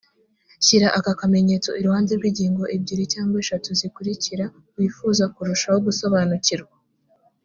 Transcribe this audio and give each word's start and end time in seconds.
shyira 0.65 0.87
aka 0.97 1.13
kamenyetso 1.21 1.69
iruhande 1.79 2.11
rw’ingingo 2.19 2.63
ebyiri 2.75 3.03
cyangwa 3.13 3.35
eshatu 3.43 3.69
zikurikira 3.79 4.45
wifuza 4.75 5.23
kurushaho 5.33 5.77
gusobanukirwa 5.87 6.75